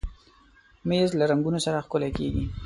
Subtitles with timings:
[0.87, 2.45] مېز له رنګونو سره ښکلی کېږي.